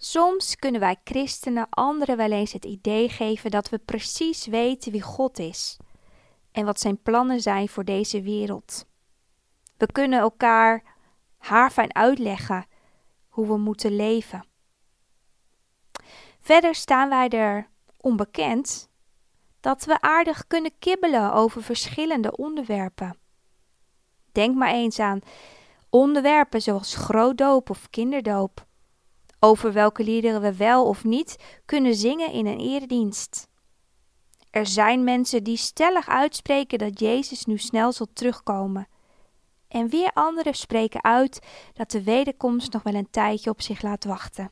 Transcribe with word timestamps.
Soms 0.00 0.56
kunnen 0.56 0.80
wij 0.80 0.96
christenen 1.04 1.66
anderen 1.70 2.16
wel 2.16 2.30
eens 2.30 2.52
het 2.52 2.64
idee 2.64 3.08
geven 3.08 3.50
dat 3.50 3.68
we 3.68 3.78
precies 3.78 4.46
weten 4.46 4.92
wie 4.92 5.02
God 5.02 5.38
is 5.38 5.76
en 6.52 6.64
wat 6.64 6.80
zijn 6.80 7.02
plannen 7.02 7.40
zijn 7.40 7.68
voor 7.68 7.84
deze 7.84 8.22
wereld. 8.22 8.86
We 9.76 9.86
kunnen 9.92 10.20
elkaar 10.20 10.82
haarfijn 11.38 11.94
uitleggen 11.94 12.66
hoe 13.28 13.46
we 13.46 13.56
moeten 13.56 13.96
leven. 13.96 14.44
Verder 16.40 16.74
staan 16.74 17.08
wij 17.08 17.28
er 17.28 17.68
onbekend 17.96 18.88
dat 19.60 19.84
we 19.84 20.00
aardig 20.00 20.46
kunnen 20.46 20.78
kibbelen 20.78 21.32
over 21.32 21.62
verschillende 21.62 22.36
onderwerpen. 22.36 23.18
Denk 24.32 24.54
maar 24.54 24.72
eens 24.72 24.98
aan 24.98 25.20
onderwerpen 25.90 26.62
zoals 26.62 26.94
grootdoop 26.94 27.70
of 27.70 27.90
kinderdoop, 27.90 28.66
over 29.40 29.72
welke 29.72 30.04
liederen 30.04 30.40
we 30.40 30.56
wel 30.56 30.86
of 30.86 31.04
niet 31.04 31.36
kunnen 31.64 31.94
zingen 31.94 32.32
in 32.32 32.46
een 32.46 32.58
eredienst. 32.58 33.48
Er 34.50 34.66
zijn 34.66 35.04
mensen 35.04 35.44
die 35.44 35.56
stellig 35.56 36.08
uitspreken 36.08 36.78
dat 36.78 37.00
Jezus 37.00 37.44
nu 37.44 37.58
snel 37.58 37.92
zal 37.92 38.06
terugkomen. 38.12 38.88
En 39.68 39.88
weer 39.88 40.10
anderen 40.14 40.54
spreken 40.54 41.04
uit 41.04 41.46
dat 41.72 41.90
de 41.90 42.02
wederkomst 42.02 42.72
nog 42.72 42.82
wel 42.82 42.94
een 42.94 43.10
tijdje 43.10 43.50
op 43.50 43.62
zich 43.62 43.82
laat 43.82 44.04
wachten. 44.04 44.50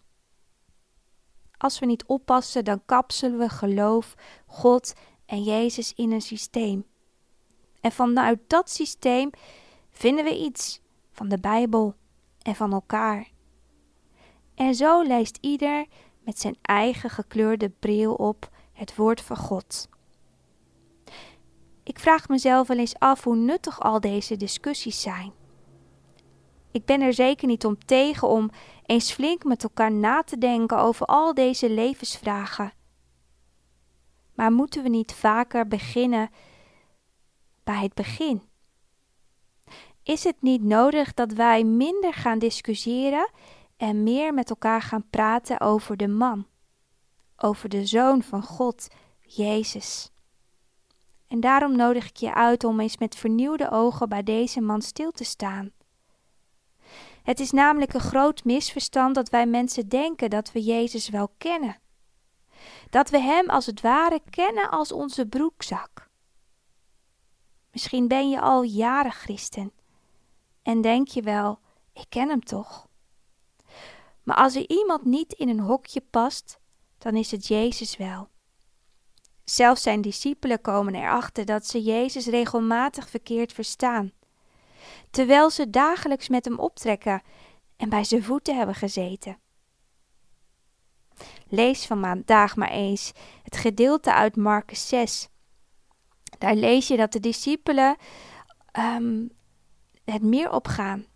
Als 1.56 1.78
we 1.78 1.86
niet 1.86 2.04
oppassen, 2.04 2.64
dan 2.64 2.82
kapselen 2.84 3.38
we 3.38 3.48
geloof, 3.48 4.14
God 4.46 4.94
en 5.26 5.42
Jezus 5.42 5.92
in 5.94 6.12
een 6.12 6.22
systeem. 6.22 6.86
En 7.80 7.92
vanuit 7.92 8.38
dat 8.46 8.70
systeem 8.70 9.30
vinden 9.90 10.24
we 10.24 10.38
iets 10.38 10.80
van 11.12 11.28
de 11.28 11.38
Bijbel 11.38 11.94
en 12.42 12.54
van 12.54 12.72
elkaar. 12.72 13.34
En 14.56 14.74
zo 14.74 15.02
leest 15.02 15.38
ieder 15.40 15.86
met 16.20 16.38
zijn 16.40 16.56
eigen 16.62 17.10
gekleurde 17.10 17.68
bril 17.68 18.14
op 18.14 18.50
het 18.72 18.96
woord 18.96 19.20
van 19.20 19.36
God. 19.36 19.88
Ik 21.82 21.98
vraag 21.98 22.28
mezelf 22.28 22.66
wel 22.66 22.78
eens 22.78 22.98
af 22.98 23.24
hoe 23.24 23.36
nuttig 23.36 23.80
al 23.80 24.00
deze 24.00 24.36
discussies 24.36 25.00
zijn. 25.00 25.32
Ik 26.70 26.84
ben 26.84 27.00
er 27.00 27.14
zeker 27.14 27.46
niet 27.46 27.64
om 27.64 27.78
tegen 27.84 28.28
om 28.28 28.50
eens 28.86 29.12
flink 29.12 29.44
met 29.44 29.62
elkaar 29.62 29.92
na 29.92 30.22
te 30.22 30.38
denken 30.38 30.78
over 30.78 31.06
al 31.06 31.34
deze 31.34 31.70
levensvragen. 31.70 32.72
Maar 34.34 34.52
moeten 34.52 34.82
we 34.82 34.88
niet 34.88 35.14
vaker 35.14 35.68
beginnen 35.68 36.30
bij 37.64 37.82
het 37.82 37.94
begin? 37.94 38.42
Is 40.02 40.24
het 40.24 40.36
niet 40.42 40.62
nodig 40.62 41.14
dat 41.14 41.32
wij 41.32 41.64
minder 41.64 42.12
gaan 42.12 42.38
discussiëren 42.38 43.30
en 43.76 44.02
meer 44.02 44.34
met 44.34 44.50
elkaar 44.50 44.82
gaan 44.82 45.08
praten 45.10 45.60
over 45.60 45.96
de 45.96 46.08
man, 46.08 46.46
over 47.36 47.68
de 47.68 47.86
zoon 47.86 48.22
van 48.22 48.42
God, 48.42 48.88
Jezus? 49.20 50.10
En 51.28 51.40
daarom 51.40 51.76
nodig 51.76 52.08
ik 52.08 52.16
je 52.16 52.34
uit 52.34 52.64
om 52.64 52.80
eens 52.80 52.98
met 52.98 53.14
vernieuwde 53.16 53.70
ogen 53.70 54.08
bij 54.08 54.22
deze 54.22 54.60
man 54.60 54.82
stil 54.82 55.10
te 55.10 55.24
staan. 55.24 55.70
Het 57.22 57.40
is 57.40 57.50
namelijk 57.50 57.94
een 57.94 58.00
groot 58.00 58.44
misverstand 58.44 59.14
dat 59.14 59.28
wij 59.28 59.46
mensen 59.46 59.88
denken 59.88 60.30
dat 60.30 60.52
we 60.52 60.62
Jezus 60.62 61.08
wel 61.08 61.28
kennen. 61.38 61.78
Dat 62.90 63.10
we 63.10 63.18
Hem 63.18 63.50
als 63.50 63.66
het 63.66 63.80
ware 63.80 64.20
kennen 64.30 64.70
als 64.70 64.92
onze 64.92 65.26
broekzak. 65.26 66.08
Misschien 67.72 68.08
ben 68.08 68.30
je 68.30 68.40
al 68.40 68.62
jaren 68.62 69.12
christen 69.12 69.72
en 70.62 70.80
denk 70.80 71.08
je 71.08 71.22
wel, 71.22 71.58
ik 71.92 72.06
ken 72.08 72.28
Hem 72.28 72.44
toch. 72.44 72.88
Maar 74.26 74.36
als 74.36 74.54
er 74.54 74.68
iemand 74.68 75.04
niet 75.04 75.32
in 75.32 75.48
een 75.48 75.60
hokje 75.60 76.00
past, 76.00 76.60
dan 76.98 77.16
is 77.16 77.30
het 77.30 77.46
Jezus 77.46 77.96
wel. 77.96 78.28
Zelfs 79.44 79.82
zijn 79.82 80.00
discipelen 80.00 80.60
komen 80.60 80.94
erachter 80.94 81.44
dat 81.44 81.66
ze 81.66 81.82
Jezus 81.82 82.26
regelmatig 82.26 83.10
verkeerd 83.10 83.52
verstaan, 83.52 84.12
terwijl 85.10 85.50
ze 85.50 85.70
dagelijks 85.70 86.28
met 86.28 86.44
hem 86.44 86.58
optrekken 86.58 87.22
en 87.76 87.88
bij 87.88 88.04
zijn 88.04 88.22
voeten 88.22 88.56
hebben 88.56 88.74
gezeten. 88.74 89.38
Lees 91.48 91.86
vandaag 91.86 92.56
maar 92.56 92.70
eens 92.70 93.12
het 93.42 93.56
gedeelte 93.56 94.14
uit 94.14 94.36
Marcus 94.36 94.88
6. 94.88 95.28
Daar 96.38 96.54
lees 96.54 96.88
je 96.88 96.96
dat 96.96 97.12
de 97.12 97.20
discipelen 97.20 97.96
um, 98.78 99.30
het 100.04 100.22
meer 100.22 100.50
opgaan, 100.50 101.06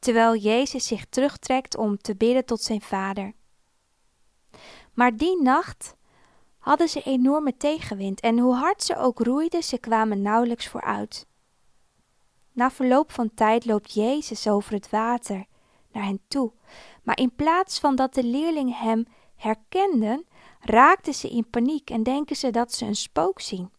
terwijl 0.00 0.36
Jezus 0.36 0.86
zich 0.86 1.06
terugtrekt 1.06 1.76
om 1.76 1.98
te 1.98 2.16
bidden 2.16 2.44
tot 2.44 2.62
zijn 2.62 2.80
vader. 2.80 3.32
Maar 4.94 5.16
die 5.16 5.42
nacht 5.42 5.96
hadden 6.58 6.88
ze 6.88 7.02
enorme 7.02 7.56
tegenwind 7.56 8.20
en 8.20 8.38
hoe 8.38 8.54
hard 8.54 8.82
ze 8.82 8.96
ook 8.96 9.18
roeiden, 9.18 9.62
ze 9.62 9.78
kwamen 9.78 10.22
nauwelijks 10.22 10.68
vooruit. 10.68 11.26
Na 12.52 12.70
verloop 12.70 13.12
van 13.12 13.34
tijd 13.34 13.64
loopt 13.64 13.94
Jezus 13.94 14.48
over 14.48 14.72
het 14.72 14.90
water 14.90 15.44
naar 15.92 16.04
hen 16.04 16.20
toe, 16.28 16.52
maar 17.02 17.18
in 17.18 17.34
plaats 17.34 17.78
van 17.78 17.96
dat 17.96 18.14
de 18.14 18.24
leerlingen 18.24 18.74
hem 18.74 19.06
herkenden, 19.36 20.26
raakten 20.60 21.14
ze 21.14 21.30
in 21.30 21.50
paniek 21.50 21.90
en 21.90 22.02
denken 22.02 22.36
ze 22.36 22.50
dat 22.50 22.72
ze 22.72 22.84
een 22.84 22.96
spook 22.96 23.40
zien. 23.40 23.70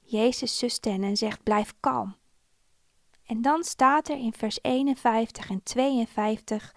Jezus 0.00 0.58
sust 0.58 0.84
hen 0.84 1.02
en 1.02 1.16
zegt: 1.16 1.42
Blijf 1.42 1.74
kalm. 1.80 2.19
En 3.30 3.42
dan 3.42 3.64
staat 3.64 4.08
er 4.08 4.16
in 4.16 4.32
vers 4.32 4.58
51 4.62 5.50
en 5.50 5.62
52 5.62 6.74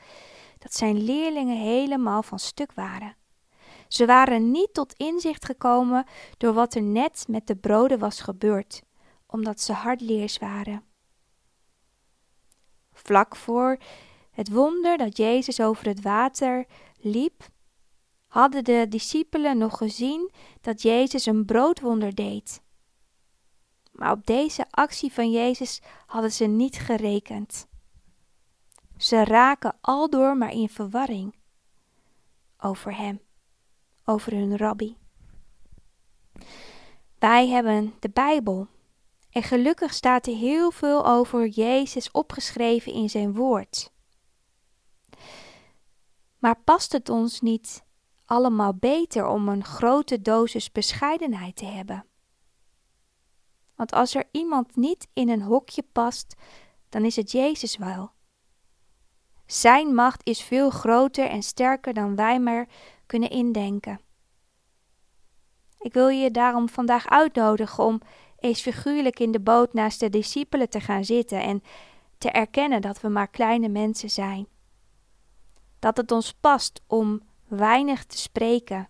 dat 0.57 0.73
zijn 0.73 1.03
leerlingen 1.03 1.57
helemaal 1.57 2.23
van 2.23 2.39
stuk 2.39 2.73
waren. 2.73 3.15
Ze 3.87 4.05
waren 4.05 4.51
niet 4.51 4.73
tot 4.73 4.93
inzicht 4.93 5.45
gekomen 5.45 6.05
door 6.37 6.53
wat 6.53 6.75
er 6.75 6.81
net 6.81 7.25
met 7.27 7.47
de 7.47 7.55
broden 7.55 7.99
was 7.99 8.21
gebeurd, 8.21 8.81
omdat 9.27 9.61
ze 9.61 9.73
hardleers 9.73 10.37
waren. 10.37 10.83
Vlak 12.91 13.35
voor 13.35 13.77
het 14.31 14.49
wonder 14.49 14.97
dat 14.97 15.17
Jezus 15.17 15.59
over 15.59 15.87
het 15.87 16.01
water 16.01 16.65
liep, 16.97 17.47
hadden 18.27 18.63
de 18.63 18.85
discipelen 18.89 19.57
nog 19.57 19.77
gezien 19.77 20.31
dat 20.61 20.81
Jezus 20.81 21.25
een 21.25 21.45
broodwonder 21.45 22.15
deed. 22.15 22.61
Maar 23.93 24.11
op 24.11 24.25
deze 24.25 24.65
actie 24.69 25.13
van 25.13 25.31
Jezus 25.31 25.81
hadden 26.05 26.31
ze 26.31 26.45
niet 26.45 26.75
gerekend. 26.75 27.67
Ze 28.97 29.23
raken 29.23 29.77
aldoor 29.81 30.37
maar 30.37 30.51
in 30.51 30.69
verwarring 30.69 31.35
over 32.57 32.95
Hem 32.97 33.21
over 34.05 34.31
hun 34.31 34.57
rabbi. 34.57 34.97
Wij 37.19 37.47
hebben 37.47 37.93
de 37.99 38.09
Bijbel. 38.09 38.67
En 39.29 39.43
gelukkig 39.43 39.93
staat 39.93 40.27
er 40.27 40.35
heel 40.35 40.71
veel 40.71 41.05
over 41.05 41.47
Jezus 41.47 42.11
opgeschreven 42.11 42.93
in 42.93 43.09
zijn 43.09 43.33
woord. 43.33 43.91
Maar 46.39 46.61
past 46.63 46.91
het 46.91 47.09
ons 47.09 47.41
niet 47.41 47.83
allemaal 48.25 48.73
beter 48.73 49.27
om 49.27 49.49
een 49.49 49.63
grote 49.63 50.21
dosis 50.21 50.71
bescheidenheid 50.71 51.55
te 51.55 51.65
hebben? 51.65 52.05
Want 53.83 53.95
als 53.95 54.16
er 54.16 54.25
iemand 54.31 54.75
niet 54.75 55.07
in 55.13 55.29
een 55.29 55.41
hokje 55.41 55.83
past, 55.91 56.35
dan 56.89 57.05
is 57.05 57.16
het 57.16 57.31
Jezus 57.31 57.77
wel. 57.77 58.11
Zijn 59.45 59.95
macht 59.95 60.21
is 60.23 60.41
veel 60.41 60.69
groter 60.69 61.25
en 61.25 61.44
sterker 61.44 61.94
dan 61.94 62.16
wij 62.16 62.39
maar 62.39 62.67
kunnen 63.05 63.29
indenken. 63.29 63.99
Ik 65.79 65.94
wil 65.94 66.07
je 66.07 66.31
daarom 66.31 66.69
vandaag 66.69 67.09
uitnodigen 67.09 67.83
om 67.83 68.01
eens 68.39 68.61
figuurlijk 68.61 69.19
in 69.19 69.31
de 69.31 69.39
boot 69.39 69.73
naast 69.73 70.00
de 70.00 70.09
discipelen 70.09 70.69
te 70.69 70.79
gaan 70.79 71.05
zitten 71.05 71.41
en 71.41 71.63
te 72.17 72.29
erkennen 72.29 72.81
dat 72.81 73.01
we 73.01 73.07
maar 73.09 73.29
kleine 73.29 73.69
mensen 73.69 74.09
zijn. 74.09 74.47
Dat 75.79 75.97
het 75.97 76.11
ons 76.11 76.33
past 76.33 76.81
om 76.88 77.21
weinig 77.47 78.06
te 78.06 78.18
spreken, 78.18 78.89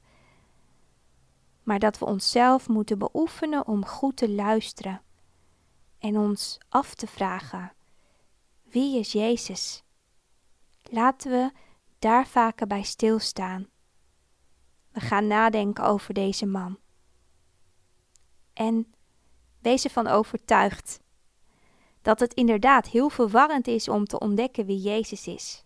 maar 1.64 1.80
dat 1.80 2.00
we 2.00 2.06
onszelf 2.06 2.68
moeten 2.68 2.98
beoefenen 2.98 3.68
om 3.68 3.86
goed 3.86 4.16
te 4.16 4.30
luisteren 4.30 5.02
en 6.00 6.18
ons 6.18 6.58
af 6.70 6.96
te 6.96 7.08
vragen: 7.08 7.74
wie 8.64 9.00
is 9.00 9.12
Jezus? 9.12 9.84
Laten 10.82 11.32
we 11.32 11.52
daar 12.00 12.28
vaker 12.28 12.68
bij 12.68 12.84
stilstaan. 12.84 13.68
We 14.92 15.00
gaan 15.00 15.28
nadenken 15.28 15.84
over 15.84 16.14
deze 16.14 16.46
man. 16.46 16.78
En 18.54 18.94
wees 19.60 19.84
ervan 19.84 20.08
overtuigd 20.08 21.00
dat 22.02 22.20
het 22.20 22.34
inderdaad 22.34 22.88
heel 22.88 23.10
verwarrend 23.10 23.68
is 23.68 23.88
om 23.88 24.06
te 24.06 24.20
ontdekken 24.20 24.66
wie 24.66 24.80
Jezus 24.80 25.28
is. 25.28 25.66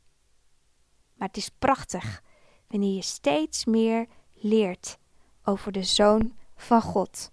Maar 1.14 1.28
het 1.28 1.38
is 1.38 1.50
prachtig 1.50 2.24
wanneer 2.68 2.96
je 2.96 3.02
steeds 3.02 3.66
meer 3.66 4.08
leert 4.34 4.98
over 5.48 5.72
de 5.72 5.84
Zoon 5.84 6.34
van 6.56 6.82
God. 6.82 7.32